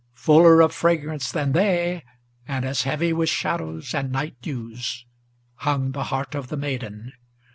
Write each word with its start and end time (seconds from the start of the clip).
Fuller 0.15 0.61
of 0.61 0.73
fragrance 0.73 1.31
than 1.31 1.51
they, 1.51 2.03
and 2.47 2.65
as 2.65 2.81
heavy 2.81 3.13
with 3.13 3.29
shadows 3.29 3.93
and 3.93 4.11
night 4.11 4.35
dews, 4.41 5.05
Hung 5.57 5.91
the 5.91 6.05
heart 6.05 6.33
of 6.33 6.47
the 6.47 6.57
maiden. 6.57 7.13